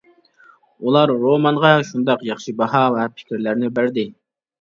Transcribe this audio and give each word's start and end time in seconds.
ئۇلار 0.85 1.11
رومانغا 1.25 1.71
شۇنداق 1.89 2.23
ياخشى 2.29 2.55
باھا 2.63 2.81
ۋە 2.95 3.05
پىكىرلەرنى 3.19 3.71
بەردى. 3.77 4.07